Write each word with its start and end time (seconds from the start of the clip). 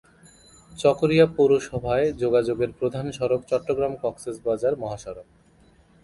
চকরিয়া 0.71 1.25
পৌরসভায় 1.35 2.05
যোগাযোগের 2.13 2.71
প্রধান 2.79 3.05
সড়ক 3.11 3.41
চট্টগ্রাম-কক্সবাজার 3.47 4.73
মহাসড়ক। 4.77 5.27